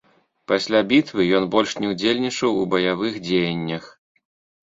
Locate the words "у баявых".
2.61-3.13